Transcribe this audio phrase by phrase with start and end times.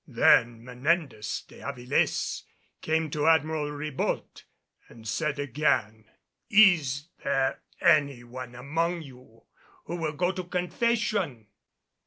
[0.07, 2.41] Then Menendez de Avilés
[2.81, 4.45] came to Admiral Ribault
[4.89, 6.05] and said again,
[6.49, 9.43] "Is there any one among you
[9.85, 11.49] who will go to confession?"